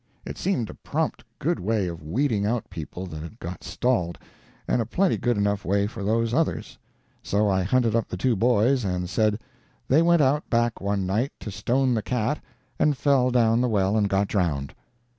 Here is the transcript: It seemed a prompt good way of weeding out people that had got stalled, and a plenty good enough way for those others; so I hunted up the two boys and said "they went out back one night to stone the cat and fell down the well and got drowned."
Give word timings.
It 0.25 0.35
seemed 0.39 0.67
a 0.71 0.73
prompt 0.73 1.23
good 1.37 1.59
way 1.59 1.85
of 1.87 2.01
weeding 2.01 2.43
out 2.43 2.71
people 2.71 3.05
that 3.05 3.21
had 3.21 3.37
got 3.39 3.63
stalled, 3.63 4.17
and 4.67 4.81
a 4.81 4.85
plenty 4.87 5.15
good 5.15 5.37
enough 5.37 5.63
way 5.63 5.85
for 5.85 6.03
those 6.03 6.33
others; 6.33 6.79
so 7.21 7.47
I 7.47 7.61
hunted 7.61 7.95
up 7.95 8.07
the 8.07 8.17
two 8.17 8.35
boys 8.35 8.83
and 8.83 9.07
said 9.07 9.39
"they 9.87 10.01
went 10.01 10.23
out 10.23 10.49
back 10.49 10.81
one 10.81 11.05
night 11.05 11.33
to 11.41 11.51
stone 11.51 11.93
the 11.93 12.01
cat 12.01 12.43
and 12.79 12.97
fell 12.97 13.29
down 13.29 13.61
the 13.61 13.69
well 13.69 13.95
and 13.95 14.09
got 14.09 14.27
drowned." 14.27 14.73